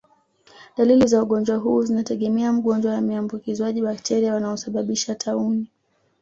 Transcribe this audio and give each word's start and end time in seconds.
Dalili 0.77 1.07
za 1.07 1.23
ugonjwa 1.23 1.57
huu 1.57 1.83
zinategemea 1.83 2.53
mgonjwa 2.53 2.97
ameambukizwaje 2.97 3.81
bakteria 3.81 4.33
wanaosababisha 4.33 5.15
tauni 5.15 5.69